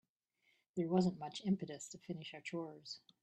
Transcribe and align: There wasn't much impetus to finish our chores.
There 0.75 0.87
wasn't 0.87 1.19
much 1.19 1.43
impetus 1.45 1.87
to 1.89 1.99
finish 1.99 2.33
our 2.33 2.41
chores. 2.41 3.01